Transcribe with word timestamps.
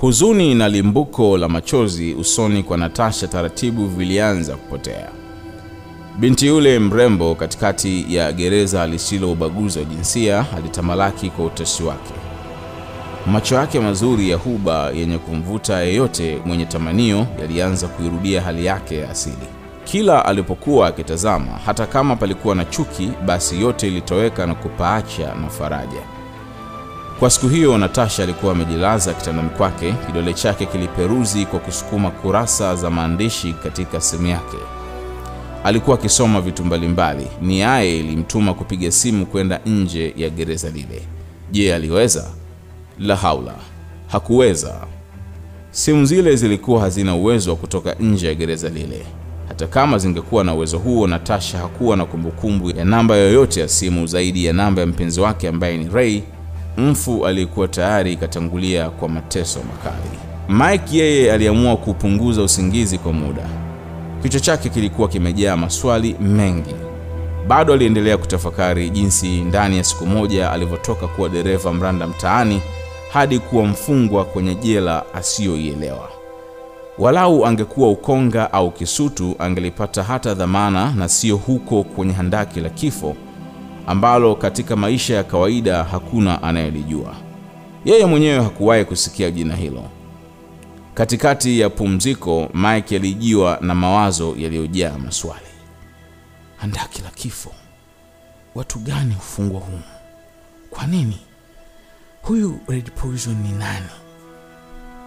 Huzuni 0.00 0.54
na 0.54 0.68
limbuko 0.68 1.38
la 1.38 1.48
machozi 1.48 2.14
usoni 2.14 2.62
kwa 2.62 2.76
Natasha 2.76 3.26
taratibu 3.28 3.86
vilianza 3.86 4.56
kupotea. 4.56 5.08
Binti 6.18 6.46
yule 6.46 6.78
mrembo 6.78 7.34
katikati 7.34 8.14
ya 8.14 8.32
gereza 8.32 8.86
lisilo 8.86 9.32
ubaguzi 9.32 9.78
wa 9.78 9.84
jinsia 9.84 10.44
alitamalaki 10.56 11.30
kwa 11.30 11.44
utashi 11.44 11.82
wake. 11.82 12.12
Macho 13.26 13.54
yake 13.54 13.80
mazuri 13.80 14.30
ya 14.30 14.36
huba 14.36 14.90
yenye 14.90 15.18
kumvuta 15.18 15.80
yeyote 15.82 16.38
mwenye 16.46 16.66
tamanio 16.66 17.26
yalianza 17.40 17.88
kuirudia 17.88 18.42
hali 18.42 18.66
yake 18.66 18.96
ya 18.96 19.10
asili. 19.10 19.48
Kila 19.84 20.24
alipokuwa 20.24 20.86
akitazama, 20.88 21.52
hata 21.66 21.86
kama 21.86 22.16
palikuwa 22.16 22.54
na 22.54 22.64
chuki, 22.64 23.10
basi 23.26 23.60
yote 23.60 23.88
ilitoweka 23.88 24.46
na 24.46 24.54
kupaacha 24.54 25.34
na 25.34 25.48
faraja. 25.48 26.17
Kwa 27.18 27.30
siku 27.30 27.48
hiyo, 27.48 27.78
Natasha 27.78 28.22
alikuwa 28.22 28.52
amejilaza 28.52 29.14
kitandani 29.14 29.48
kwake, 29.50 29.94
kidole 30.06 30.34
chake 30.34 30.66
kiliperuzi 30.66 31.46
kwa 31.46 31.58
kusukuma 31.60 32.10
kurasa 32.10 32.76
za 32.76 32.90
maandishi 32.90 33.52
katika 33.52 34.00
simu 34.00 34.26
yake. 34.26 34.56
Alikuwa 35.64 35.98
akisoma 35.98 36.40
vitu 36.40 36.64
mbalimbali. 36.64 37.26
Niaye 37.42 37.98
ilimtuma 38.00 38.54
kupiga 38.54 38.90
simu 38.90 39.26
kwenda 39.26 39.60
nje 39.66 40.14
ya 40.16 40.30
gereza 40.30 40.70
lile. 40.70 41.02
Je, 41.52 41.74
aliweza? 41.74 42.24
La 42.98 43.16
haula, 43.16 43.54
hakuweza. 44.08 44.74
Simu 45.70 46.04
zile 46.06 46.36
zilikuwa 46.36 46.80
hazina 46.80 47.14
uwezo 47.14 47.50
wa 47.50 47.56
kutoka 47.56 47.94
nje 48.00 48.26
ya 48.26 48.34
gereza 48.34 48.68
lile. 48.68 49.06
Hata 49.48 49.66
kama 49.66 49.98
zingekuwa 49.98 50.44
na 50.44 50.54
uwezo 50.54 50.78
huo, 50.78 51.06
Natasha 51.06 51.58
hakuwa 51.58 51.96
na 51.96 52.04
kumbukumbu 52.04 52.70
ya 52.70 52.84
namba 52.84 53.16
yoyote 53.16 53.60
ya 53.60 53.68
simu 53.68 54.06
zaidi 54.06 54.44
ya 54.44 54.52
namba 54.52 54.80
ya 54.80 54.86
mpenzi 54.86 55.20
wake 55.20 55.48
ambaye 55.48 55.76
ni 55.78 55.88
Ray, 55.88 56.22
mfu 56.78 57.26
aliyekuwa 57.26 57.68
tayari 57.68 58.12
ikatangulia 58.12 58.90
kwa 58.90 59.08
mateso 59.08 59.58
makali. 59.60 60.18
Mike 60.48 60.98
yeye 60.98 61.32
aliamua 61.32 61.76
kupunguza 61.76 62.42
usingizi 62.42 62.98
kwa 62.98 63.12
muda. 63.12 63.48
Kichwa 64.22 64.40
chake 64.40 64.68
kilikuwa 64.68 65.08
kimejaa 65.08 65.56
maswali 65.56 66.16
mengi. 66.20 66.74
Bado 67.48 67.72
aliendelea 67.74 68.16
kutafakari 68.18 68.90
jinsi 68.90 69.26
ndani 69.40 69.76
ya 69.76 69.84
siku 69.84 70.06
moja 70.06 70.50
alivyotoka 70.52 71.06
kuwa 71.08 71.28
dereva 71.28 71.72
mranda 71.72 72.06
mtaani 72.06 72.60
hadi 73.12 73.38
kuwa 73.38 73.64
mfungwa 73.66 74.24
kwenye 74.24 74.54
jela 74.54 75.14
asiyoielewa. 75.14 76.08
Walau 76.98 77.46
angekuwa 77.46 77.90
Ukonga 77.90 78.52
au 78.52 78.70
Kisutu, 78.70 79.36
angelipata 79.38 80.02
hata 80.02 80.34
dhamana 80.34 80.92
na 80.96 81.08
sio 81.08 81.36
huko 81.36 81.82
kwenye 81.84 82.12
handaki 82.12 82.60
la 82.60 82.68
kifo 82.68 83.16
ambalo 83.88 84.34
katika 84.34 84.76
maisha 84.76 85.14
ya 85.14 85.24
kawaida 85.24 85.84
hakuna 85.84 86.42
anayelijua. 86.42 87.14
Yeye 87.84 88.06
mwenyewe 88.06 88.44
hakuwahi 88.44 88.84
kusikia 88.84 89.30
jina 89.30 89.56
hilo. 89.56 89.84
Katikati 90.94 91.60
ya 91.60 91.70
pumziko, 91.70 92.48
Mike 92.54 92.96
alijiwa 92.96 93.58
na 93.60 93.74
mawazo 93.74 94.34
yaliyojaa 94.38 94.98
maswali. 94.98 95.46
Handaki 96.56 97.02
la 97.02 97.10
kifo, 97.10 97.52
watu 98.54 98.78
gani 98.78 99.14
hufungwa 99.14 99.60
humu? 99.60 99.82
Kwa 100.70 100.86
nini? 100.86 101.18
Huyu 102.22 102.60
Red 102.68 102.90
Poison 102.90 103.36
ni 103.36 103.52
nani? 103.52 103.86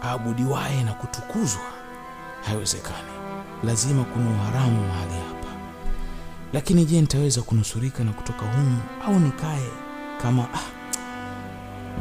Aabudiwaye 0.04 0.84
na 0.84 0.94
kutukuzwa? 0.94 1.62
Haiwezekani, 2.46 3.12
lazima 3.64 4.04
kuna 4.04 4.30
uharamu 4.30 4.88
mahali 4.88 5.14
hapa. 5.14 5.31
Lakini 6.54 6.86
je, 6.86 7.02
nitaweza 7.02 7.42
kunusurika 7.42 8.04
na 8.04 8.12
kutoka 8.12 8.46
humu 8.46 8.78
au 9.08 9.20
nikae 9.20 9.68
kama 10.22 10.48
ah. 10.54 10.82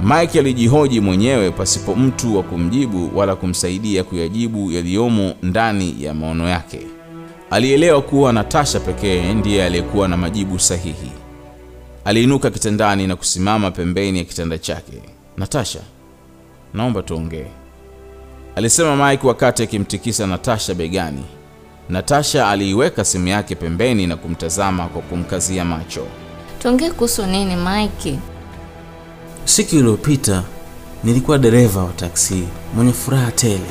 Mike 0.04 0.38
alijihoji 0.38 1.00
mwenyewe 1.00 1.50
pasipo 1.50 1.94
mtu 1.94 2.36
wa 2.36 2.42
kumjibu 2.42 3.18
wala 3.18 3.36
kumsaidia 3.36 4.04
kuyajibu 4.04 4.72
yaliyomo 4.72 5.34
ndani 5.42 6.02
ya 6.04 6.14
maono 6.14 6.48
yake. 6.48 6.86
Alielewa 7.50 8.02
kuwa 8.02 8.32
Natasha 8.32 8.80
pekee 8.80 9.34
ndiye 9.34 9.64
aliyekuwa 9.64 10.08
na 10.08 10.16
majibu 10.16 10.58
sahihi. 10.58 11.12
Aliinuka 12.04 12.50
kitandani 12.50 13.06
na 13.06 13.16
kusimama 13.16 13.70
pembeni 13.70 14.18
ya 14.18 14.24
kitanda 14.24 14.58
chake. 14.58 15.02
Natasha, 15.36 15.80
naomba 16.74 17.02
tuongee, 17.02 17.46
alisema 18.56 19.10
Mike 19.10 19.26
wakati 19.26 19.62
akimtikisa 19.62 20.26
Natasha 20.26 20.74
begani. 20.74 21.24
Natasha 21.90 22.48
aliiweka 22.48 23.04
simu 23.04 23.28
yake 23.28 23.54
pembeni 23.54 24.06
na 24.06 24.16
kumtazama 24.16 24.88
kwa 24.88 25.02
kumkazia 25.02 25.64
macho. 25.64 26.06
Tuongee 26.58 26.90
kuhusu 26.90 27.26
nini 27.26 27.56
Mike? 27.56 28.18
Siku 29.44 29.76
iliyopita 29.76 30.42
nilikuwa 31.04 31.38
dereva 31.38 31.84
wa 31.84 31.92
taksi 31.92 32.44
mwenye 32.74 32.92
furaha 32.92 33.30
tele. 33.32 33.70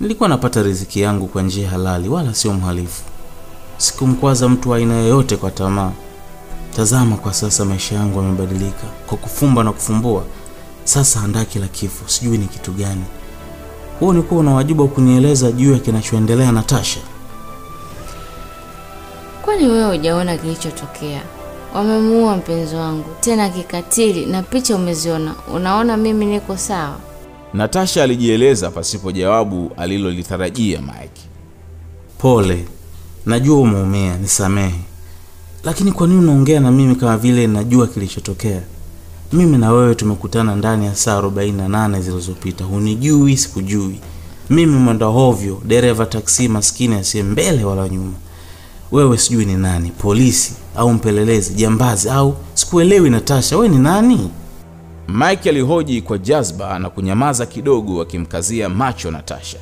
Nilikuwa 0.00 0.28
napata 0.28 0.62
riziki 0.62 1.00
yangu 1.00 1.26
kwa 1.26 1.42
njia 1.42 1.70
halali, 1.70 2.08
wala 2.08 2.34
sio 2.34 2.52
mhalifu. 2.52 3.02
Sikumkwaza 3.76 4.48
mtu 4.48 4.70
wa 4.70 4.76
aina 4.76 4.94
yoyote 4.94 5.36
kwa 5.36 5.50
tamaa. 5.50 5.92
Tazama 6.76 7.16
kwa 7.16 7.34
sasa 7.34 7.64
maisha 7.64 7.94
yangu 7.94 8.22
yamebadilika 8.22 8.86
kwa 9.06 9.18
kufumba 9.18 9.64
na 9.64 9.72
kufumbua. 9.72 10.24
Sasa 10.84 11.20
handaki 11.20 11.58
la 11.58 11.66
kifo, 11.68 12.08
sijui 12.08 12.38
ni 12.38 12.46
kitu 12.46 12.72
gani. 12.72 13.04
Huo 14.00 14.08
ulikuwa 14.08 14.40
una 14.40 14.54
wajibu 14.54 14.82
wa 14.82 14.88
kunieleza 14.88 15.52
juu 15.52 15.72
ya 15.72 15.78
kinachoendelea 15.78 16.52
Natasha. 16.52 17.00
Kwani 19.42 19.66
wewe 19.66 19.96
hujaona 19.96 20.36
kilichotokea? 20.36 21.22
Wamemuua 21.74 22.36
mpenzi 22.36 22.76
wangu 22.76 23.04
tena 23.20 23.48
kikatili, 23.48 24.26
na 24.26 24.42
picha 24.42 24.76
umeziona. 24.76 25.34
Unaona 25.54 25.96
mimi 25.96 26.26
niko 26.26 26.56
sawa? 26.56 26.96
Natasha 27.54 28.02
alijieleza 28.04 28.70
pasipo 28.70 29.12
jawabu 29.12 29.70
alilolitarajia 29.76 30.80
Mike. 30.80 31.22
Pole, 32.18 32.64
najua 33.26 33.58
umeumia, 33.58 34.16
nisamehe. 34.16 34.80
Lakini 35.64 35.92
kwa 35.92 36.06
nini 36.06 36.18
unaongea 36.20 36.60
na 36.60 36.70
mimi 36.70 36.96
kama 36.96 37.16
vile 37.16 37.46
najua 37.46 37.86
kilichotokea? 37.86 38.62
Mimi 39.34 39.58
na 39.58 39.72
wewe 39.72 39.94
tumekutana 39.94 40.56
ndani 40.56 40.86
ya 40.86 40.94
saa 40.94 41.20
48 41.20 42.00
zilizopita. 42.00 42.64
Hunijui, 42.64 43.36
sikujui. 43.36 44.00
Mimi 44.50 44.76
mwenda 44.76 45.06
hovyo, 45.06 45.62
dereva 45.64 46.06
taksi 46.06 46.48
maskini 46.48 46.94
asiye 46.94 47.22
mbele 47.22 47.64
wala 47.64 47.88
nyuma. 47.88 48.12
Wewe 48.92 49.18
sijui 49.18 49.44
ni 49.44 49.54
nani, 49.54 49.90
polisi 49.90 50.52
au 50.76 50.92
mpelelezi, 50.92 51.54
jambazi 51.54 52.08
au 52.10 52.36
sikuelewi. 52.54 53.10
Natasha, 53.10 53.56
wewe 53.56 53.68
ni 53.68 53.78
nani? 53.78 54.30
Mike 55.08 55.48
alihoji 55.48 56.02
kwa 56.02 56.18
jazba 56.18 56.78
na 56.78 56.90
kunyamaza 56.90 57.46
kidogo, 57.46 58.02
akimkazia 58.02 58.68
macho 58.68 59.10
Natasha. 59.10 59.58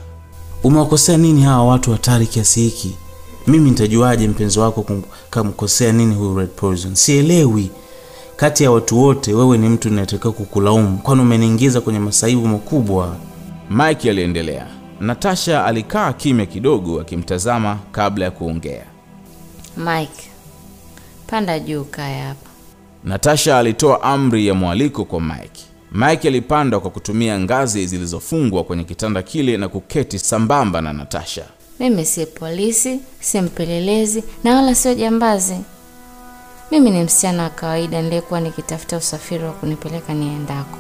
Umewakosea 0.65 1.17
nini 1.17 1.43
hawa 1.43 1.65
watu 1.67 1.93
hatari 1.93 2.27
kiasi 2.27 2.61
hiki? 2.61 2.95
Mimi 3.47 3.71
nitajuaje 3.71 4.29
mpenzi 4.29 4.59
wako 4.59 4.87
kamkosea 5.31 5.93
nini 5.93 6.15
huyu 6.15 6.39
Red 6.39 6.49
Poison? 6.57 6.95
Sielewi. 6.95 7.71
Kati 8.43 8.65
ya 8.65 8.71
watu 8.71 8.99
wote, 9.03 9.35
wewe 9.35 9.59
ni 9.59 9.69
mtu 9.69 9.89
ninayetakiwa 9.91 10.33
kukulaumu, 10.33 10.99
kwani 10.99 11.21
umeniingiza 11.23 11.81
kwenye 11.81 11.99
masaibu 11.99 12.49
makubwa. 12.49 13.17
Mike 13.71 14.11
aliendelea. 14.11 14.67
Natasha 15.01 15.65
alikaa 15.65 16.13
kimya 16.13 16.47
kidogo, 16.47 17.01
akimtazama 17.01 17.79
kabla 17.93 18.25
ya 18.25 18.31
kuongea. 18.31 18.85
Mike, 19.77 20.31
panda 21.27 21.59
juu, 21.59 21.85
kaya 21.85 22.29
hapa. 22.29 22.51
Natasha 23.05 23.59
alitoa 23.59 24.03
amri 24.03 24.47
ya 24.47 24.55
mwaliko 24.55 25.05
kwa 25.05 25.21
Mike. 25.21 25.63
Mike 25.93 26.29
alipanda 26.29 26.81
kwa 26.81 26.91
kutumia 26.91 27.41
ngazi 27.41 27.87
zilizofungwa 27.87 28.65
kwenye 28.65 28.85
kitanda 28.85 29.23
kile 29.23 29.57
na 29.57 29.69
kuketi 29.69 30.19
sambamba 30.19 30.81
na 30.81 30.93
Natasha. 30.93 31.45
Mimi 31.81 32.05
si 32.05 32.27
polisi, 32.27 33.01
si 33.21 33.41
mpelelezi 33.41 34.25
na 34.45 34.55
wala 34.57 34.75
sio 34.75 34.95
jambazi. 34.95 35.57
Mimi 36.73 36.91
ni 36.91 37.03
msichana 37.03 37.43
wa 37.43 37.51
kawaida 37.51 38.03
niliyekuwa 38.03 38.41
nikitafuta 38.41 38.97
usafiri 38.97 39.45
wa 39.45 39.53
kunipeleka 39.53 40.15
niendako. 40.15 40.79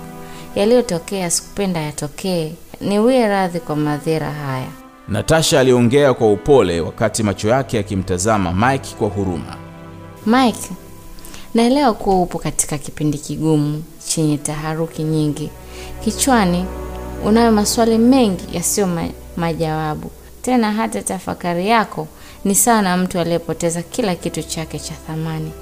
Yaliyotokea 0.54 1.30
sikupenda 1.30 1.80
yatokee, 1.80 2.52
niwie 2.80 3.28
radhi 3.28 3.60
kwa 3.60 3.76
madhira 3.76 4.30
haya. 4.30 4.68
Natasha 5.08 5.60
aliongea 5.60 6.14
kwa 6.14 6.32
upole 6.32 6.80
wakati 6.80 7.22
macho 7.22 7.48
yake 7.48 7.76
yakimtazama 7.76 8.52
Mike 8.72 8.94
kwa 8.98 9.08
huruma. 9.08 9.56
Mike, 10.26 10.70
naelewa 11.54 11.94
kuwa 11.94 12.22
upo 12.22 12.38
katika 12.38 12.78
kipindi 12.78 13.18
kigumu 13.18 13.82
chenye 14.08 14.38
taharuki 14.38 15.02
nyingi. 15.02 15.50
Kichwani 16.04 16.64
unayo 17.24 17.52
maswali 17.52 17.98
mengi 17.98 18.44
yasiyo 18.56 18.86
ma 18.86 19.04
majawabu. 19.36 20.10
Tena 20.42 20.72
hata 20.72 21.02
tafakari 21.02 21.68
yako 21.68 22.08
ni 22.44 22.54
sawa 22.54 22.82
na 22.82 22.96
mtu 22.96 23.18
aliyepoteza 23.18 23.82
kila 23.82 24.14
kitu 24.14 24.42
chake 24.42 24.78
cha 24.78 24.94
thamani. 25.06 25.52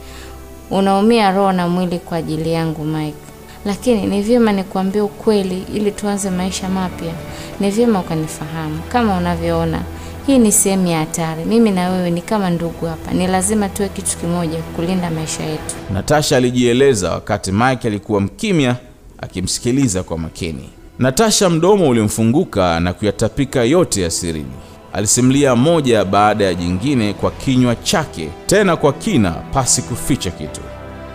Unaumia 0.70 1.31
roho 1.31 1.52
na 1.52 1.69
mwili 1.69 1.99
kwa 1.99 2.17
ajili 2.17 2.52
yangu 2.52 2.84
Mike, 2.84 3.17
lakini 3.64 4.06
ni 4.06 4.22
vyema 4.22 4.52
nikuambie 4.52 5.00
ukweli 5.02 5.64
ili 5.75 5.90
tuanze 5.93 6.31
maisha 6.31 6.69
mapya. 6.69 7.12
Ni 7.61 7.70
vyema 7.70 8.00
ukanifahamu. 8.00 8.81
Kama 8.88 9.17
unavyoona, 9.17 9.82
hii 10.26 10.38
ni 10.38 10.52
sehemu 10.52 10.87
ya 10.87 10.99
hatari. 10.99 11.44
Mimi 11.44 11.70
na 11.70 11.90
wewe 11.90 12.11
ni 12.11 12.22
kama 12.22 12.50
ndugu 12.50 12.87
hapa, 12.87 13.11
ni 13.12 13.26
lazima 13.26 13.69
tuwe 13.69 13.88
kitu 13.88 14.17
kimoja 14.19 14.58
kulinda 14.76 15.11
maisha 15.11 15.43
yetu. 15.44 15.75
Natasha 15.93 16.37
alijieleza 16.37 17.11
wakati 17.11 17.52
Mike 17.52 17.88
alikuwa 17.88 18.20
mkimya 18.20 18.76
akimsikiliza 19.19 20.02
kwa 20.02 20.19
makini. 20.19 20.70
Natasha 20.99 21.50
mdomo 21.50 21.88
ulimfunguka 21.88 22.81
na 22.81 22.93
kuyatapika 22.93 23.64
yote 23.64 24.02
ya 24.02 24.11
sirini. 24.11 24.52
Alisimulia 24.92 25.56
moja 25.56 26.04
baada 26.04 26.44
ya 26.44 26.54
jingine 26.54 27.12
kwa 27.12 27.31
kinywa 27.31 27.76
chake, 27.76 28.28
tena 28.46 28.76
kwa 28.76 28.92
kina, 28.92 29.31
pasi 29.31 29.82
kuficha 29.82 30.31
kitu. 30.31 30.60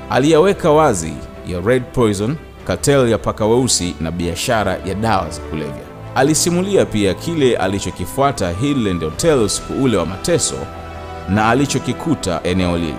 Aliyaweka 0.10 0.72
wazi 0.72 1.14
ya 1.48 1.60
Red 1.60 1.84
Poison, 1.94 2.36
cartel 2.68 3.10
ya 3.10 3.18
paka 3.18 3.46
weusi 3.46 3.96
na 4.02 4.12
biashara 4.12 4.78
ya 4.86 4.94
dawa 4.96 5.30
za 5.30 5.42
kulevya. 5.42 5.86
Alisimulia 6.16 6.86
pia 6.86 7.14
kile 7.14 7.56
alichokifuata 7.58 8.52
Hillland 8.52 9.04
Hotel 9.04 9.40
usiku 9.40 9.74
ule 9.84 9.98
wa 9.98 10.06
mateso 10.06 10.56
na 11.30 11.50
alichokikuta 11.50 12.40
eneo 12.44 12.78
lile. 12.78 12.96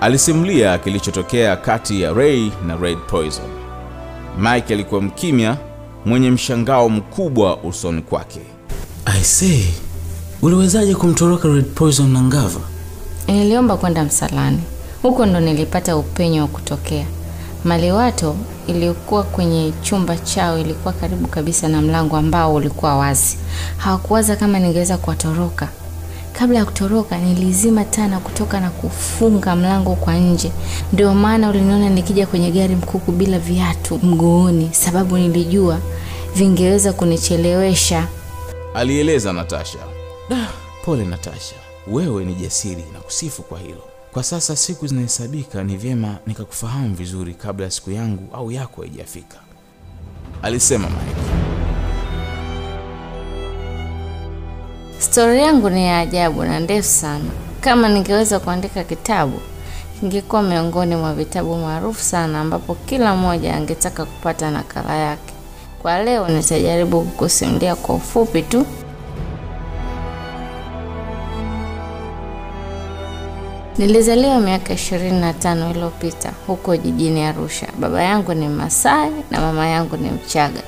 Alisimulia 0.00 0.78
kilichotokea 0.78 1.56
kati 1.56 2.02
ya 2.02 2.12
Ray 2.12 2.50
na 2.66 2.76
Red 2.76 2.98
Poison. 2.98 3.46
Mike 4.38 4.74
alikuwa 4.74 5.02
mkimya, 5.02 5.56
mwenye 6.04 6.30
mshangao 6.30 6.88
mkubwa 6.88 7.56
usoni 7.56 8.02
kwake. 8.02 8.40
I 9.04 9.20
say, 9.24 9.62
uliwezaje 10.42 10.94
kumtoroka 10.94 11.48
Red 11.48 11.64
Poison 11.64 12.10
na 12.12 12.22
Ngava? 12.22 12.60
Niliomba 13.28 13.76
kwenda 13.76 14.04
msalani, 14.04 14.60
huko 15.02 15.26
ndo 15.26 15.40
nilipata 15.40 15.96
upenyo 15.96 16.42
wa 16.42 16.48
kutokea. 16.48 17.06
Maliwato 17.64 18.36
iliyokuwa 18.66 19.22
kwenye 19.22 19.72
chumba 19.82 20.16
chao 20.16 20.58
ilikuwa 20.58 20.94
karibu 20.94 21.28
kabisa 21.28 21.68
na 21.68 21.82
mlango 21.82 22.16
ambao 22.16 22.54
ulikuwa 22.54 22.96
wazi. 22.96 23.36
Hawakuwaza 23.76 24.36
kama 24.36 24.58
ningeweza 24.58 24.96
kuwatoroka. 24.98 25.68
Kabla 26.32 26.58
ya 26.58 26.64
kutoroka, 26.64 27.18
nilizima 27.18 27.84
taa 27.84 28.06
na 28.08 28.18
kutoka 28.20 28.60
na 28.60 28.70
kufunga 28.70 29.56
mlango 29.56 29.94
kwa 29.94 30.14
nje. 30.14 30.52
Ndio 30.92 31.14
maana 31.14 31.50
uliniona 31.50 31.88
nikija 31.90 32.26
kwenye 32.26 32.50
gari 32.50 32.76
mkuku 32.76 33.12
bila 33.12 33.38
viatu 33.38 34.00
mguuni, 34.02 34.68
sababu 34.72 35.18
nilijua 35.18 35.78
vingeweza 36.34 36.92
kunichelewesha. 36.92 38.06
Alieleza 38.74 39.32
Natasha. 39.32 39.78
Da, 40.28 40.48
pole 40.84 41.04
Natasha, 41.04 41.54
wewe 41.86 42.24
ni 42.24 42.34
jasiri 42.34 42.84
na 42.92 42.98
kusifu 43.00 43.42
kwa 43.42 43.58
hilo. 43.58 43.82
Kwa 44.12 44.22
sasa 44.22 44.56
siku 44.56 44.86
zinahesabika, 44.86 45.64
ni 45.64 45.76
vyema 45.76 46.16
nikakufahamu 46.26 46.94
vizuri 46.94 47.34
kabla 47.34 47.64
ya 47.64 47.70
siku 47.70 47.90
yangu 47.90 48.34
au 48.36 48.52
yako 48.52 48.82
haijafika, 48.82 49.36
alisema 50.42 50.88
Mike. 50.88 51.20
Stori 54.98 55.38
yangu 55.42 55.70
ni 55.70 55.86
ya 55.86 55.98
ajabu 55.98 56.44
na 56.44 56.60
ndefu 56.60 56.88
sana. 56.88 57.24
Kama 57.60 57.88
ningeweza 57.88 58.40
kuandika 58.40 58.84
kitabu, 58.84 59.40
kingekuwa 60.00 60.42
miongoni 60.42 60.96
mwa 60.96 61.14
vitabu 61.14 61.56
maarufu 61.56 62.00
sana, 62.02 62.40
ambapo 62.40 62.74
kila 62.74 63.14
mmoja 63.14 63.54
angetaka 63.56 64.04
kupata 64.04 64.50
nakala 64.50 64.96
yake. 64.96 65.32
Kwa 65.82 66.02
leo 66.02 66.28
nitajaribu 66.28 67.00
kukusimulia 67.02 67.76
kwa 67.76 67.94
ufupi 67.94 68.42
tu. 68.42 68.66
Nilizaliwa 73.78 74.40
miaka 74.40 74.74
ishirini 74.74 75.20
na 75.20 75.32
tano 75.32 75.70
iliyopita 75.70 76.32
huko 76.46 76.76
jijini 76.76 77.24
Arusha. 77.24 77.66
Baba 77.78 78.02
yangu 78.02 78.34
ni 78.34 78.48
Masai 78.48 79.10
na 79.30 79.40
mama 79.40 79.66
yangu 79.68 79.96
ni 79.96 80.10
Mchaga. 80.10 80.60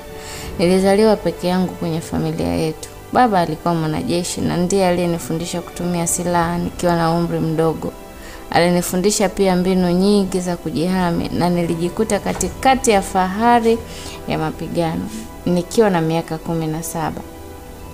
Nilizaliwa 0.59 1.15
peke 1.15 1.47
yangu 1.47 1.73
kwenye 1.73 2.01
familia 2.01 2.47
yetu. 2.55 2.89
Baba 3.13 3.39
alikuwa 3.39 3.75
mwanajeshi 3.75 4.41
na 4.41 4.57
ndiye 4.57 4.87
aliyenifundisha 4.87 5.61
kutumia 5.61 6.07
silaha 6.07 6.57
nikiwa 6.57 6.95
na 6.95 7.11
umri 7.11 7.39
mdogo. 7.39 7.91
Alinifundisha 8.51 9.29
pia 9.29 9.55
mbinu 9.55 9.89
nyingi 9.91 10.39
za 10.39 10.57
kujihami 10.57 11.29
na 11.33 11.49
nilijikuta 11.49 12.19
katikati 12.19 12.91
ya 12.91 13.01
fahari 13.01 13.77
ya 14.27 14.37
mapigano 14.37 15.09
nikiwa 15.45 15.89
na 15.89 16.01
miaka 16.01 16.37
kumi 16.37 16.67
na 16.67 16.83
saba. 16.83 17.21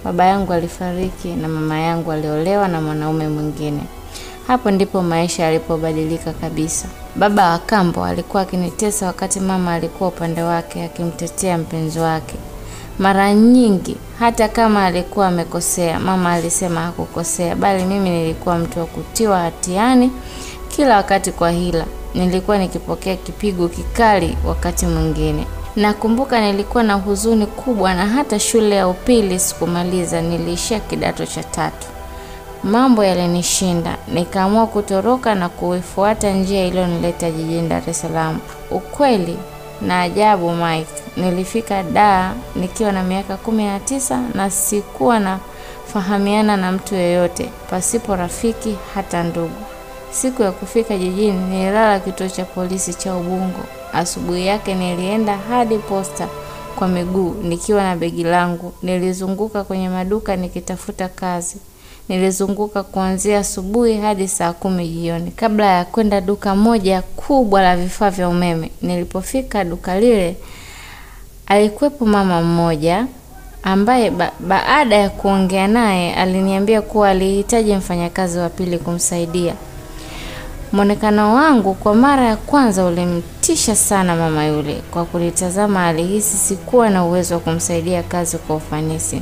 Baba 0.03 0.25
yangu 0.25 0.53
alifariki 0.53 1.27
na 1.27 1.47
mama 1.47 1.79
yangu 1.79 2.11
aliolewa 2.11 2.67
na 2.67 2.81
mwanaume 2.81 3.27
mwingine. 3.27 3.81
Hapo 4.47 4.71
ndipo 4.71 5.01
maisha 5.01 5.43
yalipobadilika 5.43 6.33
kabisa. 6.33 6.87
Baba 7.15 7.49
wa 7.49 7.57
kambo 7.59 8.05
alikuwa 8.05 8.43
akinitesa 8.43 9.05
wakati 9.07 9.39
mama 9.39 9.73
alikuwa 9.73 10.09
upande 10.09 10.43
wake 10.43 10.83
akimtetea 10.83 11.57
mpenzi 11.57 11.99
wake. 11.99 12.35
Mara 12.99 13.33
nyingi 13.33 13.97
hata 14.19 14.47
kama 14.49 14.85
alikuwa 14.85 15.27
amekosea, 15.27 15.99
mama 15.99 16.31
alisema 16.33 16.81
hakukosea, 16.81 17.55
bali 17.55 17.83
mimi 17.83 18.09
nilikuwa 18.09 18.57
mtu 18.57 18.79
wa 18.79 18.85
kutiwa 18.85 19.39
hatiani 19.39 20.11
kila 20.67 20.95
wakati 20.97 21.31
kwa 21.31 21.51
hila. 21.51 21.85
Nilikuwa 22.15 22.57
nikipokea 22.57 23.15
kipigo 23.15 23.67
kikali 23.67 24.37
wakati 24.47 24.85
mwingine. 24.85 25.47
Nakumbuka 25.75 26.41
nilikuwa 26.41 26.83
na 26.83 26.93
huzuni 26.93 27.45
kubwa, 27.45 27.93
na 27.93 28.05
hata 28.07 28.39
shule 28.39 28.75
ya 28.75 28.87
upili 28.87 29.39
sikumaliza, 29.39 30.21
niliishia 30.21 30.79
kidato 30.79 31.25
cha 31.25 31.43
tatu. 31.43 31.87
Mambo 32.65 33.03
yalinishinda, 33.03 33.97
nikaamua 34.13 34.67
kutoroka 34.67 35.35
na 35.35 35.49
kuifuata 35.49 36.31
njia 36.31 36.65
iliyonileta 36.65 37.31
jijini 37.31 37.67
Dar 37.69 37.89
es 37.89 38.01
Salaam. 38.01 38.39
Ukweli 38.71 39.37
na 39.81 40.01
ajabu, 40.01 40.51
Mike, 40.51 40.91
nilifika 41.17 41.83
Dar 41.83 42.33
nikiwa 42.55 42.91
na 42.91 43.03
miaka 43.03 43.37
kumi 43.37 43.65
na 43.65 43.79
tisa 43.79 44.21
na 44.33 44.49
sikuwa 44.49 45.19
nafahamiana 45.19 46.57
na 46.57 46.71
mtu 46.71 46.95
yeyote, 46.95 47.49
pasipo 47.69 48.15
rafiki 48.15 48.77
hata 48.95 49.23
ndugu. 49.23 49.55
Siku 50.11 50.41
ya 50.43 50.51
kufika 50.51 50.97
jijini 50.97 51.39
nililala 51.49 51.99
kituo 51.99 52.29
cha 52.29 52.45
polisi 52.45 52.93
cha 52.93 53.15
Ubungo. 53.15 53.59
Asubuhi 53.93 54.47
yake 54.47 54.75
nilienda 54.75 55.37
hadi 55.37 55.77
posta 55.77 56.27
kwa 56.75 56.87
miguu 56.87 57.35
nikiwa 57.43 57.83
na 57.83 57.95
begi 57.95 58.23
langu. 58.23 58.73
Nilizunguka 58.83 59.63
kwenye 59.63 59.89
maduka 59.89 60.35
nikitafuta 60.35 61.07
kazi. 61.07 61.57
Nilizunguka 62.09 62.83
kuanzia 62.83 63.39
asubuhi 63.39 63.97
hadi 63.97 64.27
saa 64.27 64.53
kumi 64.53 64.87
jioni 64.87 65.31
kabla 65.31 65.65
ya 65.65 65.85
kwenda 65.85 66.21
duka 66.21 66.55
moja 66.55 67.01
kubwa 67.01 67.61
la 67.61 67.77
vifaa 67.77 68.09
vya 68.09 68.29
umeme. 68.29 68.71
Nilipofika 68.81 69.63
duka 69.63 69.99
lile, 69.99 70.35
alikuwepo 71.47 72.05
mama 72.05 72.41
mmoja 72.41 73.05
ambaye 73.63 74.11
ba 74.11 74.31
baada 74.39 74.95
ya 74.95 75.09
kuongea 75.09 75.67
naye 75.67 76.15
aliniambia 76.15 76.81
kuwa 76.81 77.09
alihitaji 77.09 77.75
mfanyakazi 77.75 78.37
wa 78.39 78.49
pili 78.49 78.77
kumsaidia. 78.79 79.53
Mwonekano 80.71 81.35
wangu 81.35 81.73
kwa 81.73 81.95
mara 81.95 82.25
ya 82.25 82.35
kwanza 82.35 82.85
ulimtisha 82.85 83.75
sana 83.75 84.15
mama 84.15 84.45
yule. 84.45 84.81
Kwa 84.91 85.05
kunitazama, 85.05 85.87
alihisi 85.87 86.37
sikuwa 86.37 86.89
na 86.89 87.05
uwezo 87.05 87.33
wa 87.33 87.39
kumsaidia 87.39 88.03
kazi 88.03 88.37
kwa 88.37 88.55
ufanisi, 88.55 89.21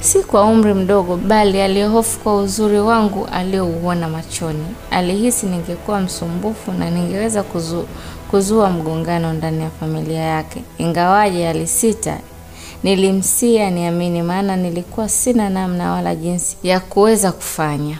si 0.00 0.22
kwa 0.22 0.44
umri 0.44 0.74
mdogo, 0.74 1.16
bali 1.16 1.60
alihofu 1.60 2.18
kwa 2.20 2.36
uzuri 2.36 2.80
wangu 2.80 3.26
aliouona 3.32 4.08
machoni. 4.08 4.64
Alihisi 4.90 5.46
ningekuwa 5.46 6.00
msumbufu 6.00 6.72
na 6.72 6.90
ningeweza 6.90 7.42
kuzu, 7.42 7.84
kuzua 8.30 8.70
mgongano 8.70 9.32
ndani 9.32 9.62
ya 9.62 9.70
familia 9.70 10.20
yake. 10.20 10.62
Ingawaje 10.78 11.48
alisita, 11.48 12.18
nilimsia 12.82 13.70
niamini, 13.70 14.22
maana 14.22 14.56
nilikuwa 14.56 15.08
sina 15.08 15.50
namna 15.50 15.92
wala 15.92 16.14
jinsi 16.14 16.56
ya 16.62 16.80
kuweza 16.80 17.32
kufanya. 17.32 17.98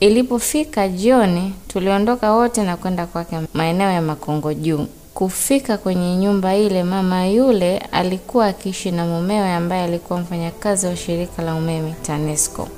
Ilipofika 0.00 0.88
jioni, 0.88 1.54
tuliondoka 1.68 2.32
wote 2.32 2.62
na 2.62 2.76
kwenda 2.76 3.06
kwake 3.06 3.36
maeneo 3.54 3.90
ya 3.90 4.02
Makongo 4.02 4.54
Juu. 4.54 4.86
Kufika 5.14 5.78
kwenye 5.78 6.16
nyumba 6.16 6.56
ile, 6.56 6.82
mama 6.84 7.26
yule 7.26 7.78
alikuwa 7.78 8.46
akiishi 8.46 8.90
na 8.90 9.06
mumewe 9.06 9.52
ambaye 9.52 9.84
alikuwa 9.84 10.18
mfanyakazi 10.20 10.86
wa 10.86 10.96
shirika 10.96 11.42
la 11.42 11.54
umeme 11.54 11.94
TANESCO. 12.02 12.68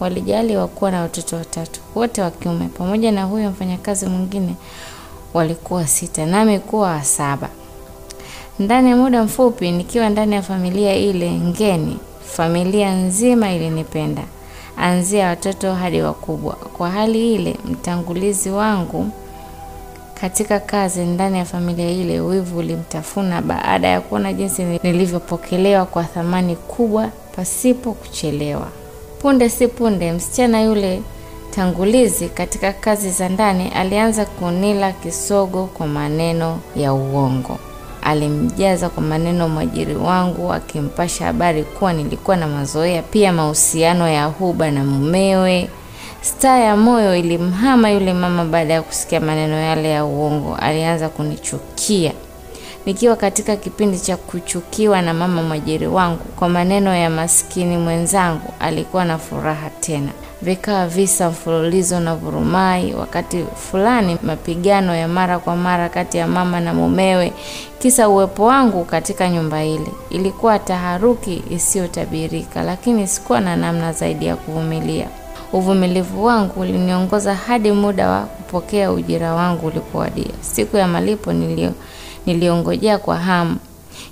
Walijaliwa 0.00 0.68
kuwa 0.68 0.90
na 0.90 1.00
watoto 1.00 1.36
watatu, 1.36 1.80
wote 1.94 2.22
wa 2.22 2.30
kiume, 2.30 2.68
pamoja 2.78 3.12
na 3.12 3.24
huyo 3.24 3.50
mfanyakazi 3.50 4.06
mwingine 4.06 4.54
walikuwa 5.34 5.86
sita, 5.86 6.26
nami 6.26 6.58
kuwa 6.58 6.88
wa 6.90 7.04
saba. 7.04 7.48
Ndani 8.58 8.90
ya 8.90 8.96
muda 8.96 9.22
mfupi, 9.24 9.70
nikiwa 9.70 10.08
ndani 10.08 10.34
ya 10.34 10.42
familia 10.42 10.94
ile 10.96 11.30
ngeni, 11.30 11.98
familia 12.26 12.92
nzima 12.94 13.52
ilinipenda 13.52 14.22
anzia 14.76 15.26
watoto 15.28 15.74
hadi 15.74 16.02
wakubwa. 16.02 16.54
Kwa 16.54 16.90
hali 16.90 17.34
ile, 17.34 17.56
mtangulizi 17.64 18.50
wangu 18.50 19.06
katika 20.22 20.60
kazi 20.60 21.00
ndani 21.00 21.38
ya 21.38 21.44
familia 21.44 21.90
ile, 21.90 22.20
wivu 22.20 22.58
ulimtafuna 22.58 23.42
baada 23.42 23.88
ya 23.88 24.00
kuona 24.00 24.32
jinsi 24.32 24.64
nilivyopokelewa 24.82 25.84
kwa 25.86 26.04
thamani 26.04 26.56
kubwa 26.56 27.08
pasipo 27.36 27.92
kuchelewa. 27.92 28.68
Punde 29.22 29.48
si 29.48 29.68
punde, 29.68 30.12
msichana 30.12 30.62
yule 30.62 31.02
tangulizi 31.50 32.28
katika 32.28 32.72
kazi 32.72 33.10
za 33.10 33.28
ndani 33.28 33.68
alianza 33.68 34.24
kunila 34.24 34.92
kisogo 34.92 35.66
kwa 35.66 35.86
maneno 35.86 36.58
ya 36.76 36.92
uongo. 36.94 37.58
Alimjaza 38.02 38.88
kwa 38.88 39.02
maneno 39.02 39.48
mwajiri 39.48 39.94
wangu, 39.96 40.52
akimpasha 40.52 41.24
habari 41.24 41.64
kuwa 41.64 41.92
nilikuwa 41.92 42.36
na 42.36 42.46
mazoea 42.46 43.02
pia 43.02 43.32
mahusiano 43.32 44.08
ya 44.08 44.24
huba 44.24 44.70
na 44.70 44.84
mumewe. 44.84 45.68
Staa 46.22 46.58
ya 46.58 46.76
moyo 46.76 47.16
ilimhama 47.16 47.90
yule 47.90 48.12
mama 48.14 48.44
baada 48.44 48.74
ya 48.74 48.82
kusikia 48.82 49.20
maneno 49.20 49.56
yale 49.56 49.90
ya 49.90 50.04
uongo. 50.04 50.56
Alianza 50.56 51.08
kunichukia 51.08 52.12
nikiwa 52.86 53.16
katika 53.16 53.56
kipindi 53.56 53.98
cha 53.98 54.16
kuchukiwa 54.16 55.02
na 55.02 55.14
mama 55.14 55.42
mwajiri 55.42 55.86
wangu 55.86 56.24
kwa 56.38 56.48
maneno 56.48 56.94
ya 56.96 57.10
maskini 57.10 57.76
mwenzangu, 57.76 58.52
alikuwa 58.60 59.04
na 59.04 59.18
furaha 59.18 59.70
tena. 59.80 60.08
Vikawa 60.42 60.86
visa 60.86 61.30
mfululizo 61.30 62.00
na 62.00 62.14
vurumai. 62.14 62.94
Wakati 62.94 63.44
fulani 63.70 64.16
mapigano 64.22 64.94
ya 64.96 65.08
mara 65.08 65.38
kwa 65.38 65.56
mara 65.56 65.88
kati 65.88 66.18
ya 66.18 66.26
mama 66.26 66.60
na 66.60 66.74
mumewe, 66.74 67.32
kisa 67.78 68.08
uwepo 68.08 68.44
wangu 68.44 68.84
katika 68.84 69.28
nyumba 69.28 69.64
ile. 69.64 69.86
Ilikuwa 70.10 70.58
taharuki 70.58 71.42
isiyotabirika, 71.50 72.62
lakini 72.62 73.06
sikuwa 73.08 73.40
na 73.40 73.56
namna 73.56 73.92
zaidi 73.92 74.26
ya 74.26 74.36
kuvumilia. 74.36 75.08
Uvumilivu 75.52 76.24
wangu 76.24 76.60
uliniongoza 76.60 77.34
hadi 77.34 77.72
muda 77.72 78.08
wa 78.10 78.20
kupokea 78.20 78.92
ujira 78.92 79.34
wangu 79.34 79.66
ulipowadia. 79.66 80.30
Siku 80.40 80.76
ya 80.76 80.88
malipo 80.88 81.32
nilio 81.32 81.72
niliongojea 82.26 82.98
kwa 82.98 83.16
hamu, 83.16 83.56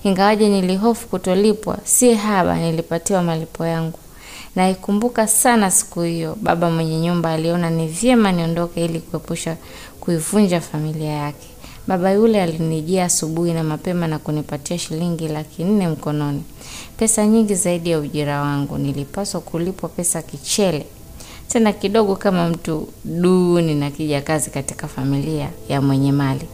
ingawaje 0.04 0.48
nilihofu 0.48 1.08
kutolipwa. 1.08 1.78
Si 1.84 2.14
haba, 2.14 2.58
nilipatiwa 2.58 3.22
malipo 3.22 3.66
yangu. 3.66 3.98
Naikumbuka 4.56 5.26
sana 5.26 5.70
siku 5.70 6.00
hiyo. 6.02 6.36
Baba 6.42 6.70
mwenye 6.70 7.00
nyumba 7.00 7.32
aliona 7.32 7.70
ni 7.70 7.86
vyema 7.88 8.32
niondoke 8.32 8.84
ili 8.84 9.00
kuepusha 9.00 9.56
kuivunja 10.00 10.60
familia 10.60 11.10
yake. 11.10 11.46
Baba 11.86 12.12
yule 12.12 12.42
alinijia 12.42 13.04
asubuhi 13.04 13.52
na 13.52 13.62
mapema 13.64 14.06
na 14.06 14.18
kunipatia 14.18 14.78
shilingi 14.78 15.28
laki 15.28 15.64
nne 15.64 15.88
mkononi, 15.88 16.42
pesa 16.96 17.26
nyingi 17.26 17.54
zaidi 17.54 17.90
ya 17.90 17.98
ujira 17.98 18.40
wangu. 18.40 18.78
Nilipaswa 18.78 19.40
kulipwa 19.40 19.88
pesa 19.88 20.22
kichele, 20.22 20.86
tena 21.52 21.72
kidogo 21.72 22.16
kama 22.16 22.48
mtu 22.48 22.88
duni 23.04 23.74
na 23.74 23.90
kija 23.90 24.20
kazi 24.20 24.50
katika 24.50 24.88
familia 24.88 25.48
ya 25.68 25.80
mwenye 25.82 26.12
mali. 26.12 26.46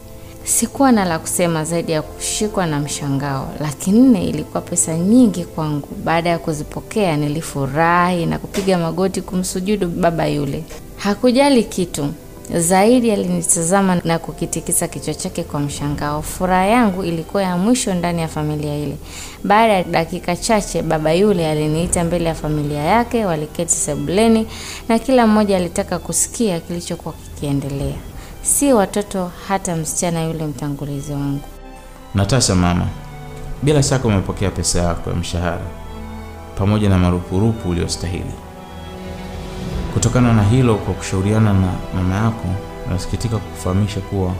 Sikuwa 0.43 0.91
na 0.91 1.05
la 1.05 1.19
kusema 1.19 1.63
zaidi 1.65 1.91
ya 1.91 2.01
kushikwa 2.01 2.65
na 2.65 2.79
mshangao. 2.79 3.53
Laki 3.59 3.91
nne 3.91 4.25
ilikuwa 4.27 4.61
pesa 4.61 4.97
nyingi 4.97 5.43
kwangu. 5.45 5.87
Baada 6.03 6.29
ya 6.29 6.39
kuzipokea, 6.39 7.17
nilifurahi 7.17 8.25
na 8.25 8.39
kupiga 8.39 8.77
magoti 8.77 9.21
kumsujudu 9.21 9.87
baba 9.87 10.27
yule. 10.27 10.63
Hakujali 10.97 11.63
kitu 11.63 12.07
zaidi, 12.55 13.11
alinitazama 13.11 13.95
na 14.03 14.19
kukitikisa 14.19 14.87
kichwa 14.87 15.13
chake 15.13 15.43
kwa 15.43 15.59
mshangao. 15.59 16.21
Furaha 16.21 16.65
yangu 16.65 17.03
ilikuwa 17.03 17.43
ya 17.43 17.57
mwisho 17.57 17.93
ndani 17.93 18.21
ya 18.21 18.27
familia 18.27 18.75
ile. 18.77 18.97
Baada 19.43 19.73
ya 19.73 19.83
dakika 19.83 20.35
chache, 20.35 20.81
baba 20.81 21.13
yule 21.13 21.49
aliniita 21.51 22.03
mbele 22.03 22.25
ya 22.25 22.35
familia 22.35 22.83
yake. 22.83 23.25
Waliketi 23.25 23.71
sebuleni 23.75 24.47
na 24.89 24.99
kila 24.99 25.27
mmoja 25.27 25.57
alitaka 25.57 25.99
kusikia 25.99 26.59
kilichokuwa 26.59 27.13
kikiendelea 27.13 27.95
si 28.41 28.73
watoto 28.73 29.31
hata 29.47 29.75
msichana 29.75 30.23
yule 30.23 30.45
mtangulizi 30.47 31.11
wangu. 31.13 31.41
Natasha 32.15 32.55
mama, 32.55 32.87
bila 33.63 33.83
shaka 33.83 34.07
umepokea 34.07 34.49
pesa 34.51 34.79
yako 34.81 35.09
ya 35.09 35.15
mshahara 35.15 35.61
pamoja 36.57 36.89
na 36.89 36.97
marupurupu 36.97 37.69
uliyostahili. 37.69 38.31
Kutokana 39.97 40.33
na 40.33 40.43
hilo, 40.43 40.75
kwa 40.75 40.93
kushauriana 40.93 41.53
na 41.53 41.71
mama 41.95 42.15
yako, 42.15 42.45
nasikitika 42.89 43.37
kukufahamisha 43.37 43.99
kuwa 43.99 44.31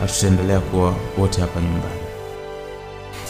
hatutaendelea 0.00 0.60
kuwa 0.60 0.94
wote 1.18 1.40
hapa 1.40 1.60
nyumbani. 1.60 2.00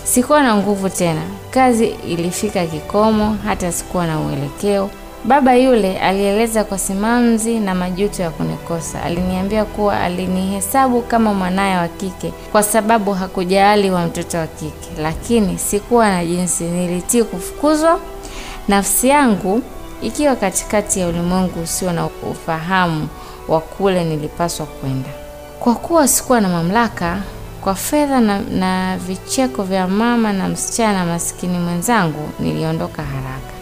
Sikuwa 0.05 0.43
na 0.43 0.55
nguvu 0.57 0.89
tena, 0.89 1.21
kazi 1.51 1.87
ilifika 1.87 2.67
kikomo, 2.67 3.37
hata 3.45 3.73
sikuwa 3.73 4.07
na 4.07 4.21
uelekeo. 4.21 4.91
Baba 5.25 5.55
yule 5.55 5.99
alieleza 5.99 6.65
kwa 6.65 6.79
simanzi 6.79 7.61
na 7.61 7.75
majuto 7.75 8.23
ya 8.23 8.31
kunikosa. 8.31 9.03
Aliniambia 9.03 9.65
kuwa 9.65 10.01
alinihesabu 10.01 11.03
kama 11.03 11.35
mwanaye 11.35 11.77
wa 11.77 11.89
kike 11.89 12.33
kwa 12.53 12.63
sababu 12.63 13.13
hakujali 13.13 13.91
wa 13.91 14.07
mtoto 14.07 14.39
wa 14.39 14.47
kike, 14.47 15.03
lakini 15.03 15.59
sikuwa 15.59 16.09
na 16.09 16.25
jinsi. 16.25 16.65
Nilitii 16.65 17.23
kufukuzwa, 17.23 18.01
nafsi 18.69 19.09
yangu 19.09 19.63
ikiwa 20.03 20.37
katikati 20.37 21.01
ya 21.01 21.09
ulimwengu 21.09 21.61
usio 21.63 21.93
na 21.93 22.07
ufahamu 22.31 23.09
wa 23.49 23.61
kule 23.61 24.05
nilipaswa 24.05 24.67
kwenda. 24.67 25.09
Kwa 25.61 25.75
kuwa 25.75 26.09
sikuwa 26.09 26.41
na 26.41 26.49
mamlaka 26.49 27.19
kwa 27.61 27.75
fedha 27.75 28.21
na, 28.21 28.39
na 28.41 28.97
vicheko 28.97 29.63
vya 29.63 29.89
mama 29.89 30.33
na 30.33 30.49
msichana 30.49 31.05
maskini 31.05 31.59
mwenzangu, 31.59 32.31
niliondoka 32.41 33.03
haraka. 33.03 33.53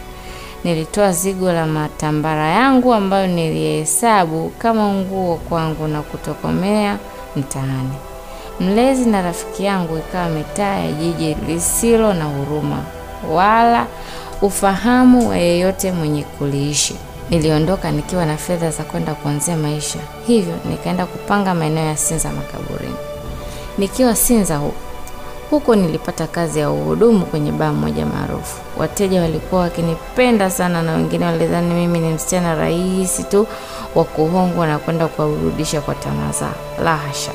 Nilitoa 0.63 1.11
zigo 1.11 1.51
la 1.53 1.65
matambara 1.65 2.47
yangu 2.47 2.93
ambayo 2.93 3.27
nilihesabu 3.27 4.49
kama 4.57 4.87
nguo 4.93 5.35
kwangu 5.35 5.87
na 5.87 6.01
kutokomea 6.01 6.97
mtaani. 7.35 7.93
Mlezi 8.59 9.09
na 9.09 9.21
rafiki 9.21 9.63
yangu 9.65 9.97
ikawa 9.97 10.29
mitaa 10.29 10.75
ya 10.75 10.91
jiji 10.91 11.33
lisilo 11.47 12.13
na 12.13 12.25
huruma 12.25 12.77
wala 13.31 13.87
ufahamu 14.41 15.29
wa 15.29 15.37
yeyote 15.37 15.91
mwenye 15.91 16.23
kuliishi. 16.23 16.95
Niliondoka 17.29 17.91
nikiwa 17.91 18.25
na 18.25 18.37
fedha 18.37 18.71
za 18.71 18.83
kwenda 18.83 19.13
kuanzia 19.13 19.57
maisha, 19.57 19.99
hivyo 20.27 20.53
nikaenda 20.69 21.05
kupanga 21.05 21.53
maeneo 21.53 21.85
ya 21.85 21.97
Sinza 21.97 22.29
makaburini. 22.31 22.95
Nikiwa 23.77 24.15
Sinza 24.15 24.57
huko 24.57 24.75
huko 25.49 25.75
nilipata 25.75 26.27
kazi 26.27 26.59
ya 26.59 26.71
uhudumu 26.71 27.25
kwenye 27.25 27.51
baa 27.51 27.71
moja 27.73 28.05
maarufu. 28.05 28.57
Wateja 28.77 29.21
walikuwa 29.21 29.61
wakinipenda 29.61 30.49
sana, 30.49 30.81
na 30.81 30.93
wengine 30.93 31.25
walidhani 31.25 31.73
mimi 31.73 31.99
ni 31.99 32.13
msichana 32.13 32.55
rahisi 32.55 33.23
tu 33.23 33.47
wa 33.95 34.03
kuhongwa 34.03 34.67
na 34.67 34.79
kwenda 34.79 35.07
kuwarudisha 35.07 35.81
kwa 35.81 35.95
tamaa 35.95 36.31
zao. 36.31 36.53
La 36.83 36.97
hasha, 36.97 37.31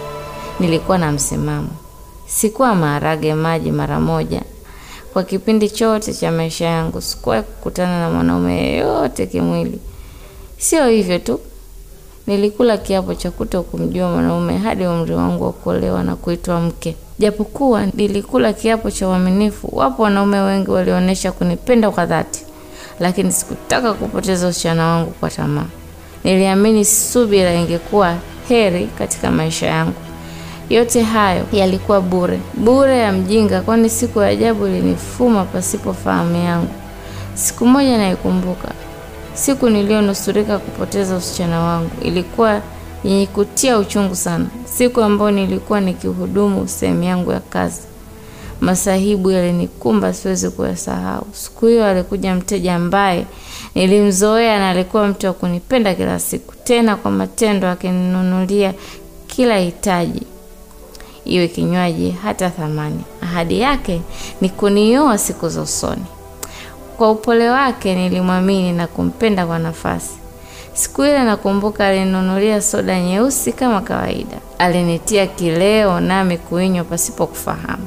nilikuwa 0.60 0.98
na 0.98 1.12
msimamo. 1.12 1.68
Sikuwa 2.26 2.74
maharage 2.74 3.34
maji 3.34 3.72
mara 3.72 4.00
moja. 4.00 4.42
Kwa 5.16 5.24
kipindi 5.24 5.70
chote 5.70 6.14
cha 6.14 6.30
maisha 6.32 6.64
yangu 6.64 7.00
sikuwahi 7.00 7.42
kukutana 7.42 8.00
na 8.00 8.10
mwanaume 8.10 8.56
yeyote 8.62 9.26
kimwili. 9.26 9.78
Sio 10.58 10.88
hivyo 10.88 11.18
tu, 11.18 11.40
nilikula 12.26 12.76
kiapo 12.78 13.14
cha 13.14 13.30
kuto 13.30 13.62
kumjua 13.62 14.10
mwanaume 14.10 14.58
hadi 14.58 14.86
umri 14.86 15.14
wangu 15.14 15.44
wa 15.44 15.52
kuolewa 15.52 16.02
na 16.02 16.16
kuitwa 16.16 16.60
mke. 16.60 16.96
Japokuwa 17.18 17.86
nilikula 17.86 18.52
kiapo 18.52 18.90
cha 18.90 19.08
uaminifu, 19.08 19.68
wapo 19.72 20.02
wanaume 20.02 20.40
wengi 20.40 20.70
walionyesha 20.70 21.32
kunipenda 21.32 21.90
kwa 21.90 22.06
dhati, 22.06 22.44
lakini 23.00 23.32
sikutaka 23.32 23.94
kupoteza 23.94 24.48
usichana 24.48 24.86
wangu 24.86 25.10
kwa 25.10 25.30
tamaa. 25.30 25.66
Niliamini 26.24 26.84
subira 26.84 27.54
ingekuwa 27.54 28.14
heri 28.48 28.86
katika 28.98 29.30
maisha 29.30 29.66
yangu. 29.66 30.05
Yote 30.70 31.02
hayo 31.02 31.44
yalikuwa 31.52 32.00
bure, 32.00 32.40
bure 32.54 32.98
ya 32.98 33.12
mjinga, 33.12 33.60
kwani 33.60 33.90
siku 33.90 34.20
ya 34.20 34.26
ajabu 34.28 34.66
ilinifuma 34.66 35.44
pasipo 35.44 35.92
fahamu 35.94 36.36
yangu. 36.44 36.68
Siku 37.34 37.66
moja 37.66 37.98
naikumbuka, 37.98 38.68
siku 39.34 39.68
niliyonusurika 39.70 40.58
kupoteza 40.58 41.16
usichana 41.16 41.60
wangu 41.60 41.90
ilikuwa 42.02 42.60
yenye 43.04 43.26
kutia 43.26 43.78
uchungu 43.78 44.14
sana. 44.16 44.46
Siku 44.64 45.00
ambayo 45.02 45.30
nilikuwa 45.30 45.80
nikihudumu 45.80 46.68
sehemu 46.68 47.02
yangu 47.02 47.32
ya 47.32 47.40
kazi, 47.40 47.80
masahibu 48.60 49.30
yalinikumba, 49.30 50.12
siwezi 50.12 50.50
kuyasahau. 50.50 51.26
Siku 51.32 51.66
hiyo 51.66 51.86
alikuja 51.86 52.34
mteja 52.34 52.74
ambaye 52.74 53.26
nilimzoea 53.74 54.58
na 54.58 54.70
alikuwa 54.70 55.06
mtu 55.06 55.26
wa 55.26 55.32
kunipenda 55.32 55.94
kila 55.94 56.18
siku, 56.18 56.54
tena 56.64 56.96
kwa 56.96 57.10
matendo, 57.10 57.68
akininunulia 57.68 58.74
kila 59.26 59.58
hitaji, 59.58 60.22
iwe 61.26 61.48
kinywaji, 61.48 62.10
hata 62.22 62.50
thamani. 62.50 63.00
Ahadi 63.22 63.60
yake 63.60 64.00
ni 64.40 64.48
kunioa 64.48 65.18
siku 65.18 65.48
za 65.48 65.62
usoni. 65.62 66.04
Kwa 66.96 67.10
upole 67.10 67.50
wake 67.50 67.94
nilimwamini 67.94 68.72
na 68.72 68.86
kumpenda 68.86 69.46
kwa 69.46 69.58
nafasi. 69.58 70.14
Siku 70.72 71.04
ile 71.04 71.24
nakumbuka, 71.24 71.86
alininunulia 71.86 72.62
soda 72.62 73.00
nyeusi 73.00 73.52
kama 73.52 73.80
kawaida. 73.80 74.36
Alinitia 74.58 75.26
kileo 75.26 76.00
nami 76.00 76.38
kuinywa 76.38 76.84
pasipo 76.84 77.26
kufahamu. 77.26 77.86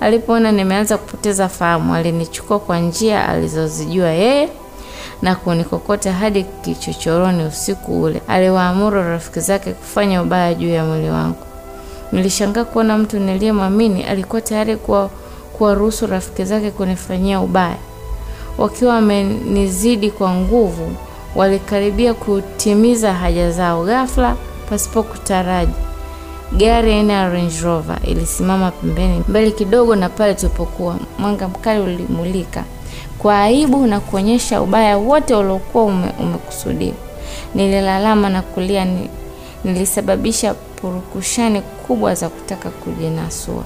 Alipoona 0.00 0.52
nimeanza 0.52 0.98
kupoteza 0.98 1.48
fahamu, 1.48 1.94
alinichukua 1.94 2.58
kwa 2.58 2.78
njia 2.78 3.28
alizozijua 3.28 4.08
yeye 4.08 4.48
na 5.22 5.34
kunikokota 5.34 6.12
hadi 6.12 6.44
kichochoroni. 6.44 7.44
Usiku 7.44 8.02
ule 8.02 8.22
aliwaamuru 8.28 9.02
rafiki 9.02 9.40
zake 9.40 9.72
kufanya 9.72 10.22
ubaya 10.22 10.54
juu 10.54 10.68
ya 10.70 10.84
mwili 10.84 11.10
wangu. 11.10 11.36
Nilishangaa 12.12 12.64
kuona 12.64 12.98
mtu 12.98 13.18
niliyemwamini 13.18 14.04
alikuwa 14.04 14.40
tayari 14.42 14.76
kuwaruhusu 15.58 16.06
rafiki 16.06 16.44
zake 16.44 16.70
kunifanyia 16.70 17.40
ubaya. 17.40 17.76
Wakiwa 18.58 18.94
wamenizidi 18.94 20.10
kwa 20.10 20.34
nguvu, 20.34 20.92
walikaribia 21.36 22.14
kutimiza 22.14 23.12
haja 23.14 23.50
zao. 23.50 23.84
Ghafla, 23.84 24.36
pasipo 24.70 25.02
kutaraji, 25.02 25.72
gari 26.56 26.92
aina 26.92 27.12
ya 27.12 27.28
Range 27.30 27.60
Rover 27.64 27.98
ilisimama 28.04 28.70
pembeni 28.70 29.22
mbele 29.28 29.50
kidogo 29.50 29.96
na 29.96 30.08
pale 30.08 30.34
tulipokuwa. 30.34 30.96
Mwanga 31.18 31.48
mkali 31.48 31.80
ulimulika 31.80 32.64
kwa 33.18 33.40
aibu 33.42 33.86
na 33.86 34.00
kuonyesha 34.00 34.62
ubaya 34.62 34.98
wote 34.98 35.34
uliokuwa 35.34 35.84
ume, 35.84 36.12
umekusudiwa. 36.20 36.94
Nililalama 37.54 38.28
na 38.28 38.42
kulia. 38.42 38.86
Nilisababisha 39.64 40.54
purukushani 40.80 41.60
kubwa 41.60 42.14
za 42.14 42.28
kutaka 42.28 42.70
kujinasua. 42.70 43.64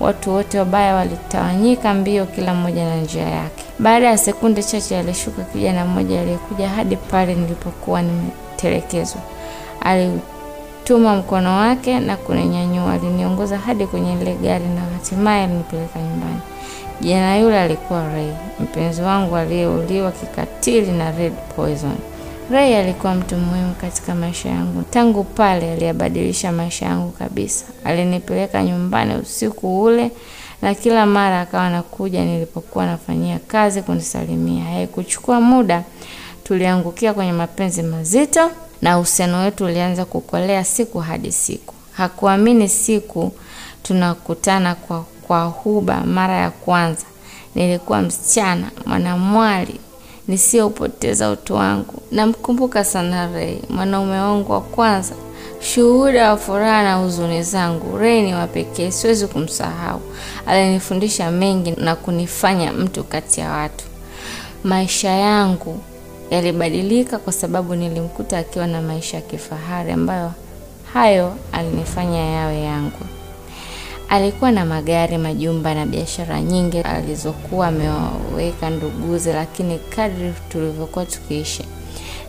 Watu 0.00 0.30
wote 0.34 0.58
wabaya 0.58 0.94
walitawanyika 0.94 1.94
mbio, 1.94 2.26
kila 2.26 2.54
mmoja 2.54 2.84
na 2.84 2.96
njia 2.96 3.28
yake. 3.28 3.64
Baada 3.78 4.06
ya 4.06 4.18
sekunde 4.18 4.62
chache, 4.62 4.98
alishuka 4.98 5.42
kijana 5.42 5.84
mmoja 5.84 6.20
aliyekuja 6.20 6.68
hadi 6.68 6.96
pale 6.96 7.34
nilipokuwa 7.34 8.02
nimetelekezwa. 8.02 9.20
Alituma 9.80 11.16
mkono 11.16 11.56
wake 11.56 12.00
na 12.00 12.16
kuninyanyua. 12.16 12.92
Aliniongoza 12.92 13.58
hadi 13.58 13.86
kwenye 13.86 14.12
ile 14.12 14.34
gari 14.34 14.64
na 14.68 14.80
hatimaye 14.80 15.44
alinipeleka 15.44 15.98
nyumbani. 16.00 16.40
Kijana 17.00 17.36
yule 17.38 17.60
alikuwa 17.60 18.08
Ray, 18.08 18.30
mpenzi 18.60 19.02
wangu 19.02 19.36
aliyeuliwa 19.36 20.12
kikatili 20.12 20.92
na 20.92 21.10
red 21.12 21.32
poison. 21.56 21.96
Ray 22.50 22.76
alikuwa 22.78 23.14
mtu 23.14 23.36
muhimu 23.36 23.74
katika 23.74 24.14
maisha 24.14 24.48
yangu. 24.48 24.82
Tangu 24.82 25.24
pale 25.24 25.72
aliyabadilisha 25.72 26.52
maisha 26.52 26.86
yangu 26.86 27.10
kabisa. 27.10 27.64
Alinipeleka 27.84 28.62
nyumbani 28.64 29.14
usiku 29.14 29.82
ule 29.82 30.10
na 30.62 30.74
kila 30.74 31.06
mara 31.06 31.40
akawa 31.40 31.64
anakuja 31.66 32.24
nilipokuwa 32.24 32.86
nafanyia 32.86 33.38
kazi 33.38 33.82
kunisalimia. 33.82 34.64
Haikuchukua 34.64 35.40
muda, 35.40 35.82
tuliangukia 36.44 37.14
kwenye 37.14 37.32
mapenzi 37.32 37.82
mazito 37.82 38.50
na 38.82 38.96
uhusiano 38.98 39.38
wetu 39.38 39.64
ulianza 39.64 40.04
kukolea 40.04 40.64
siku 40.64 40.98
hadi 41.00 41.32
siku. 41.32 41.74
Hakuamini 41.92 42.68
siku 42.68 43.32
tunakutana 43.82 44.74
kwa, 44.74 45.04
kwa 45.26 45.44
huba 45.44 46.00
mara 46.00 46.34
ya 46.36 46.50
kwanza. 46.50 47.04
Nilikuwa 47.54 48.02
msichana 48.02 48.70
mwanamwali 48.86 49.80
nisiyopoteza 50.28 51.30
utu 51.30 51.54
wangu. 51.54 52.02
Namkumbuka 52.12 52.84
sana 52.84 53.26
Rei, 53.32 53.58
mwanaume 53.70 54.18
wangu 54.20 54.52
wa 54.52 54.60
kwanza, 54.60 55.14
shuhuda 55.60 56.30
wa 56.30 56.36
furaha 56.36 56.82
na 56.82 56.94
huzuni 56.96 57.42
zangu. 57.42 57.98
Rei 57.98 58.22
ni 58.22 58.34
wa 58.34 58.46
pekee, 58.46 58.90
siwezi 58.90 59.26
kumsahau. 59.26 60.00
Alinifundisha 60.46 61.30
mengi 61.30 61.70
na 61.70 61.96
kunifanya 61.96 62.72
mtu 62.72 63.04
kati 63.04 63.40
ya 63.40 63.50
watu. 63.50 63.84
Maisha 64.64 65.10
yangu 65.10 65.80
yalibadilika 66.30 67.18
kwa 67.18 67.32
sababu 67.32 67.74
nilimkuta 67.74 68.38
akiwa 68.38 68.66
na 68.66 68.82
maisha 68.82 69.16
ya 69.16 69.22
kifahari 69.22 69.92
ambayo 69.92 70.32
hayo 70.92 71.34
alinifanya 71.52 72.18
yawe 72.26 72.60
yangu. 72.60 72.98
Alikuwa 74.08 74.50
na 74.52 74.64
magari, 74.64 75.18
majumba 75.18 75.74
na 75.74 75.86
biashara 75.86 76.40
nyingi 76.40 76.78
alizokuwa 76.80 77.66
ameweka 77.66 78.70
nduguze, 78.70 79.32
lakini 79.32 79.78
kadri 79.78 80.34
tulivyokuwa 80.48 81.06
tukiishi, 81.06 81.64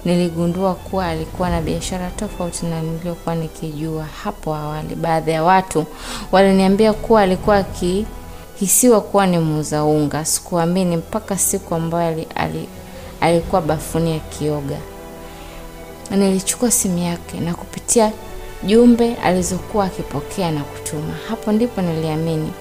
niligundua 0.06 0.76
kuwa 0.76 1.08
alikuwa 1.08 1.50
na 1.50 1.62
biashara 1.62 2.10
tofauti 2.12 2.66
na 2.66 2.82
niliyokuwa 2.82 3.36
nikijua 3.36 4.04
hapo 4.24 4.56
awali. 4.56 4.96
Baadhi 4.96 5.32
ya 5.32 5.44
watu 5.44 5.86
waliniambia 6.32 6.94
kuwa 6.94 7.22
alikuwa 7.22 7.58
akihisiwa 7.58 9.02
kuwa 9.02 9.28
ni 9.28 9.38
muuza 9.40 9.84
unga. 9.84 10.26
Sikuamini 10.26 10.98
mpaka 10.98 11.38
siku 11.38 11.76
ambayo 11.76 12.08
ali, 12.10 12.28
ali, 12.36 12.68
alikuwa 13.22 13.62
bafuni 13.62 14.16
akioga. 14.16 14.78
Nilichukua 16.12 16.72
simu 16.72 16.98
yake 16.98 17.40
na 17.40 17.54
kupitia 17.54 18.12
jumbe 18.66 19.16
alizokuwa 19.16 19.86
akipokea 19.86 20.52
na 20.52 20.62
kutuma. 20.62 21.14
Hapo 21.30 21.52
ndipo 21.52 21.82
niliamini. 21.82 22.52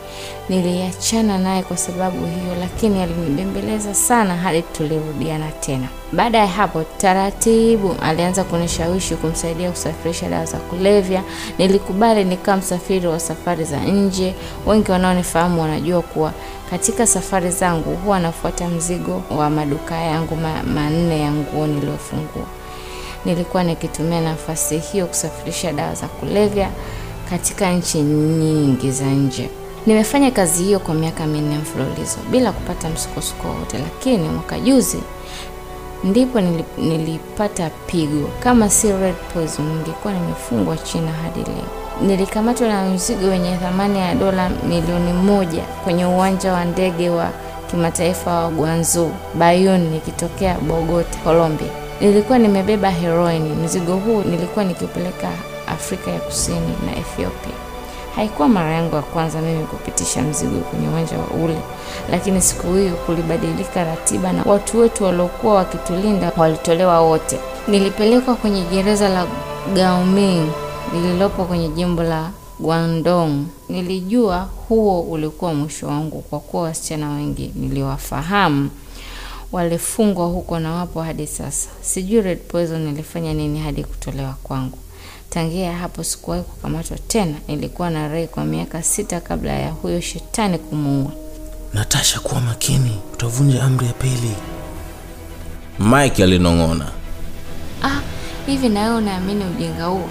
Niliachana 0.49 1.38
naye 1.38 1.62
kwa 1.62 1.76
sababu 1.76 2.16
hiyo, 2.26 2.54
lakini 2.61 3.02
alinibembeleza 3.02 3.94
sana 3.94 4.37
hadi 4.37 4.62
tulirudiana 4.62 5.50
tena. 5.50 5.88
Baada 6.12 6.38
ya 6.38 6.46
hapo, 6.46 6.82
taratibu 6.99 7.94
alianza 8.02 8.44
kunishawishi 8.44 9.14
kumsaidia 9.16 9.70
kusafirisha 9.70 10.28
dawa 10.28 10.44
za 10.44 10.58
kulevya. 10.58 11.23
Nilikubali 11.58 12.25
nikawa 12.25 12.56
msafiri 12.56 13.06
wa 13.06 13.20
safari 13.20 13.64
za 13.64 13.80
nje. 13.80 14.34
Wengi 14.66 14.90
wanaonifahamu 14.90 15.61
wanajua 15.62 16.02
kuwa 16.02 16.32
katika 16.70 17.06
safari 17.06 17.50
zangu 17.50 17.94
huwa 17.96 18.20
nafuata 18.20 18.68
mzigo 18.68 19.23
wa 19.37 19.50
maduka 19.50 19.94
yangu 19.96 20.36
manne 20.75 21.21
ya 21.21 21.30
nguo 21.32 21.67
niliyofungua. 21.67 22.47
Nilikuwa 23.25 23.63
nikitumia 23.65 24.21
nafasi 24.21 24.78
hiyo 24.78 25.06
kusafirisha 25.06 25.73
dawa 25.73 25.95
za 25.95 26.06
kulevya 26.06 26.69
katika 27.30 27.73
nchi 27.73 27.99
nyingi 28.02 28.91
za 28.91 29.04
nje. 29.06 29.50
Nimefanya 29.87 30.30
kazi 30.30 30.63
hiyo 30.65 30.78
kwa 30.78 30.95
miaka 30.95 31.26
minne 31.26 31.58
mfululizo 31.58 32.17
bila 32.30 32.52
kupata 32.52 32.89
msukosuko 32.89 33.49
wowote, 33.49 33.78
lakini 33.78 34.28
mwaka 34.28 34.60
juzi 34.60 34.99
ndipo 36.04 36.41
nilipata 36.78 37.71
pigo. 37.87 38.30
Kama 38.43 38.71
si 38.71 38.93
red 38.93 39.15
poison, 39.34 39.67
ningekuwa 39.67 40.15
nimefungwa 40.15 40.76
China 40.76 41.13
hadi 41.13 41.39
leo. 41.50 41.65
Nilikamatwa 42.02 42.69
na 42.69 42.84
mzigo 42.84 43.26
wenye 43.26 43.56
thamani 43.56 43.99
ya 43.99 44.15
dola 44.15 44.49
milioni 44.49 45.13
moja 45.13 45.63
kwenye 45.84 46.04
uwanja 46.06 46.52
wa 46.52 46.65
ndege 46.65 47.10
wa 47.10 47.30
kimataifa 47.71 48.30
wa 48.34 48.50
Guangzhou 48.50 49.10
Bayoun, 49.34 49.80
nikitokea 49.91 50.54
Bogota, 50.58 51.19
Colombia. 51.25 51.69
Nilikuwa 52.00 52.39
nimebeba 52.39 52.91
heroin. 52.91 53.43
Mzigo 53.65 53.97
huu 53.97 54.23
nilikuwa 54.23 54.65
nikipeleka 54.65 55.28
Afrika 55.67 56.11
ya 56.11 56.21
Kusini 56.21 56.75
na 56.87 56.97
Ethiopia. 56.97 57.52
Haikuwa 58.17 58.49
mara 58.49 58.73
yangu 58.73 58.97
ya 58.97 59.02
kwanza 59.02 59.41
mimi 59.41 59.65
kupitisha 59.65 60.23
mzigo 60.23 60.59
kwenye 60.61 60.89
uwanja 60.89 61.19
wa 61.19 61.45
ule, 61.45 61.57
lakini 62.11 62.41
siku 62.43 62.73
hiyo 62.75 62.95
kulibadilika 62.95 63.85
ratiba 63.85 64.33
na 64.33 64.43
watu 64.47 64.78
wetu 64.80 65.04
waliokuwa 65.04 65.54
wakitulinda 65.54 66.33
walitolewa 66.37 67.00
wote. 67.00 67.39
Nilipelekwa 67.69 68.35
kwenye 68.35 68.63
gereza 68.65 69.09
la 69.09 69.26
Gaoming 69.75 70.47
lililopo 70.95 71.45
kwenye 71.45 71.69
jimbo 71.69 72.02
la 72.02 72.30
Guangdong. 72.61 73.45
Nilijua 73.69 74.49
huo 74.69 75.00
ulikuwa 75.00 75.54
mwisho 75.54 75.87
wangu 75.87 76.21
kwa 76.30 76.41
kuwa 76.41 76.63
wasichana 76.63 77.11
wengi 77.11 77.52
niliwafahamu 77.54 78.71
walifungwa 79.54 80.26
huko 80.26 80.58
na 80.58 80.73
wapo 80.73 81.02
hadi 81.02 81.26
sasa. 81.26 81.69
Sijui 81.82 82.23
Red 82.23 82.38
Poison 82.38 82.88
ilifanya 82.88 83.34
nini 83.34 83.58
hadi 83.60 83.84
kutolewa 83.84 84.34
kwangu. 84.43 84.78
Tangia 85.30 85.73
hapo 85.73 86.04
sikuwahi 86.04 86.43
kukamatwa 86.43 86.99
tena. 86.99 87.34
Nilikuwa 87.49 87.90
na 87.90 88.08
Ray 88.08 88.26
kwa 88.26 88.45
miaka 88.45 88.82
sita 88.82 89.21
kabla 89.21 89.52
ya 89.52 89.71
huyo 89.71 90.00
shetani 90.00 90.58
kumuua. 90.58 91.12
Natasha, 91.75 92.21
kuwa 92.21 92.40
makini, 92.40 93.00
utavunja 93.12 93.62
amri 93.62 93.86
ya 93.86 93.93
pili. 93.93 94.32
Mike 95.78 96.23
alinong'ona. 96.25 96.86
Ah, 97.82 98.00
hivi 98.47 98.69
na 98.69 98.82
wewe 98.82 98.97
unaamini 98.97 99.45
ujinga 99.45 99.84
huo? 99.86 100.08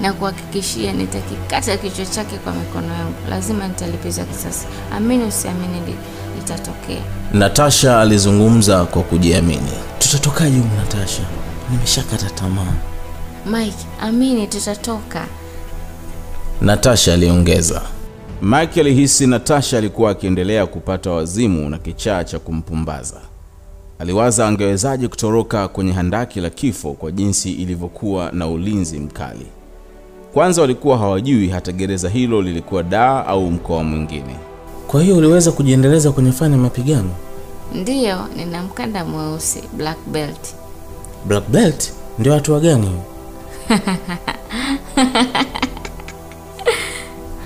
Na 0.00 0.12
kuhakikishia 0.12 0.92
nitakikata 0.92 1.76
kichwa 1.76 2.06
chake 2.06 2.36
kwa 2.36 2.52
mikono 2.52 2.94
yangu. 2.94 3.14
Lazima 3.30 3.68
nitalipiza 3.68 4.24
kisasi. 4.24 4.66
Amini 4.92 5.24
usiamini, 5.24 5.80
li- 5.86 5.96
litatokea. 6.42 7.02
Natasha 7.32 8.00
alizungumza 8.00 8.84
kwa 8.84 9.02
kujiamini. 9.02 9.72
tutatoka 9.98 10.50
juu 10.50 10.64
Natasha? 10.76 11.22
Nimeshakata 11.70 12.30
tamaa. 12.30 12.72
Mike, 13.46 13.86
amini 14.00 14.46
tutatoka. 14.46 15.26
Natasha 16.60 17.14
aliongeza. 17.14 17.82
Mike 18.42 18.80
alihisi 18.80 19.26
Natasha 19.26 19.78
alikuwa 19.78 20.10
akiendelea 20.10 20.66
kupata 20.66 21.10
wazimu 21.10 21.70
na 21.70 21.78
kichaa 21.78 22.24
cha 22.24 22.38
kumpumbaza. 22.38 23.20
Aliwaza 23.98 24.46
angewezaje 24.48 25.08
kutoroka 25.08 25.68
kwenye 25.68 25.92
handaki 25.92 26.40
la 26.40 26.50
kifo 26.50 26.92
kwa 26.92 27.10
jinsi 27.10 27.52
ilivyokuwa 27.52 28.30
na 28.32 28.46
ulinzi 28.48 28.98
mkali. 29.00 29.46
Kwanza 30.34 30.62
walikuwa 30.62 30.98
hawajui 30.98 31.48
hata 31.48 31.72
gereza 31.72 32.08
hilo 32.08 32.42
lilikuwa 32.42 32.82
daa 32.82 33.24
au 33.26 33.50
mkoa 33.50 33.82
mwingine. 33.84 34.36
Kwa 34.92 35.02
hiyo 35.02 35.16
uliweza 35.16 35.52
kujiendeleza 35.52 36.12
kwenye 36.12 36.32
fani 36.32 36.52
ya 36.54 36.58
mapigano? 36.60 37.10
Ndiyo, 37.74 38.18
nina 38.36 38.62
mkanda 38.62 39.04
mweusi 39.04 39.62
black 39.72 39.98
belt. 40.06 40.54
Black 41.26 41.48
belt 41.48 41.92
ndio 42.18 42.32
hatua 42.34 42.60
gani? 42.60 42.90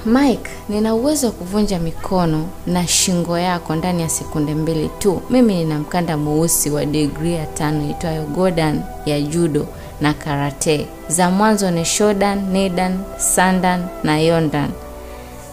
Mike, 0.07 0.51
nina 0.69 0.95
uwezo 0.95 1.27
wa 1.27 1.33
kuvunja 1.33 1.79
mikono 1.79 2.47
na 2.67 2.87
shingo 2.87 3.39
yako 3.39 3.75
ndani 3.75 4.03
ya 4.03 4.09
sekunde 4.09 4.55
mbili 4.55 4.91
tu. 4.99 5.23
Mimi 5.31 5.55
nina 5.55 5.79
mkanda 5.79 6.17
mweusi 6.17 6.71
wa 6.71 6.85
digrii 6.85 7.35
ya 7.35 7.47
tano 7.47 7.91
itwayo 7.91 8.23
Godan 8.23 8.83
ya 9.07 9.21
judo 9.21 9.67
na 10.01 10.15
karate. 10.15 10.87
Za 11.09 11.31
mwanzo 11.31 11.71
ni 11.71 11.85
Shodan, 11.85 12.51
Nidan, 12.53 12.99
Sandan 13.19 13.87
na 14.05 14.21
Yondan. 14.21 14.71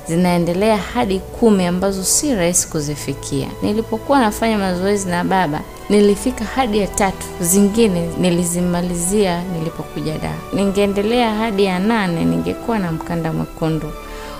Zinaendelea 0.08 0.78
hadi 0.78 1.20
kumi 1.20 1.66
ambazo 1.66 2.04
si 2.04 2.36
rahisi 2.36 2.68
kuzifikia. 2.68 3.48
Nilipokuwa 3.62 4.20
nafanya 4.20 4.58
mazoezi 4.58 5.10
na 5.10 5.24
baba, 5.24 5.62
nilifika 5.90 6.46
hadi 6.46 6.78
ya 6.80 6.88
tatu. 6.88 7.28
Zingine 7.42 8.10
nilizimalizia 8.20 9.44
nilipokuja 9.44 10.18
Dar. 10.18 10.36
Ningeendelea 10.54 11.36
hadi 11.36 11.64
ya 11.64 11.80
nane, 11.80 12.26
ningekuwa 12.26 12.80
na 12.80 12.92
mkanda 12.92 13.34
mwekundu 13.34 13.92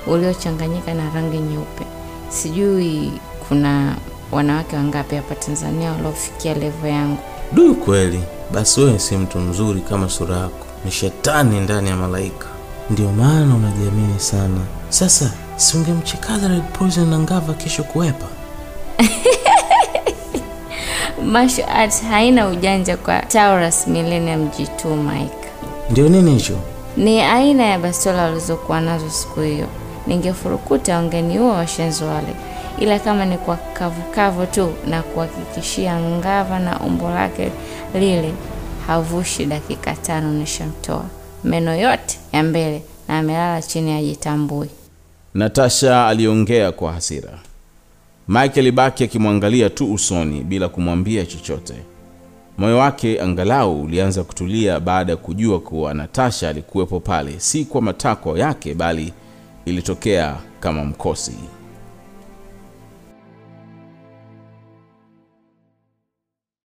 uliochanganyika 0.08 0.94
na 0.94 1.04
rangi 1.16 1.38
nyeupe. 1.38 1.86
Sijui 2.30 3.12
kuna 3.48 3.96
wanawake 4.32 4.76
wangapi 4.76 5.16
hapa 5.16 5.36
Tanzania 5.36 5.92
waliofikia 5.92 6.54
levo 6.54 6.88
yangu. 6.88 7.18
Du, 7.52 7.76
kweli. 7.76 8.24
Basi 8.52 8.82
wewe 8.82 9.00
si 9.00 9.18
mtu 9.18 9.40
mzuri 9.40 9.82
kama 9.82 10.10
sura 10.10 10.38
yako, 10.38 10.66
ni 10.86 10.92
shetani 10.92 11.60
ndani 11.60 11.90
ya 11.90 11.96
malaika. 11.96 12.48
Ndio 12.90 13.12
maana 13.12 13.56
unajiamini 13.56 14.20
sana. 14.20 14.60
Sasa 14.90 15.32
si 15.56 15.78
ungemchekaza 15.78 16.48
red 16.48 16.64
poison 16.74 17.10
na 17.10 17.20
ngava 17.20 17.54
kesho 17.54 17.84
kuwepa 17.84 18.26
Martial 21.26 21.70
arts 21.70 22.04
haina 22.04 22.48
ujanja 22.48 22.98
kwa 22.98 23.20
Taurus 23.22 23.88
Millennium 23.88 24.48
G2 24.48 24.96
Mike. 24.96 25.48
ndio 25.90 26.10
nini 26.10 26.34
hicho 26.34 26.58
Ni 26.98 27.22
aina 27.22 27.64
ya 27.66 27.80
bastola 27.80 28.24
walizokuwa 28.24 28.82
nazo 28.82 29.10
siku 29.10 29.40
hiyo. 29.42 29.68
Ningefurukuta 30.08 30.96
wangeniua 30.96 31.54
washenzi 31.54 32.04
wale, 32.04 32.36
ila 32.80 33.00
kama 33.00 33.26
ni 33.26 33.38
kwa 33.38 33.56
kavukavu 33.56 34.46
tu 34.46 34.74
na 34.88 35.02
kuhakikishia 35.02 36.00
ngava 36.00 36.60
na 36.60 36.80
umbo 36.80 37.10
lake 37.10 37.52
lile, 37.94 38.34
havushi 38.88 39.46
dakika 39.46 39.94
tano 39.94 40.32
nishamtoa 40.32 41.06
meno 41.44 41.76
yote 41.76 42.20
ya 42.34 42.44
mbele 42.44 42.82
na 43.08 43.20
amelala 43.20 43.62
chini 43.62 43.94
ajitambui. 43.94 44.70
Natasha 45.34 46.08
aliongea 46.08 46.72
kwa 46.72 46.94
hasira. 46.94 47.40
Mike 48.28 48.60
alibaki 48.60 49.04
akimwangalia 49.04 49.70
tu 49.70 49.94
usoni 49.94 50.42
bila 50.42 50.70
kumwambia 50.70 51.26
chochote. 51.26 51.74
Moyo 52.58 52.78
wake 52.78 53.22
angalau 53.22 53.82
ulianza 53.84 54.24
kutulia 54.24 54.80
baada 54.80 55.12
ya 55.12 55.18
kujua 55.18 55.60
kuwa 55.60 55.94
Natasha 55.94 56.50
alikuwepo 56.50 57.00
pale, 57.00 57.34
si 57.40 57.66
kwa 57.66 57.82
matakwa 57.82 58.40
yake, 58.40 58.74
bali 58.74 59.14
ilitokea 59.66 60.38
kama 60.60 60.86
mkosi. 60.86 61.34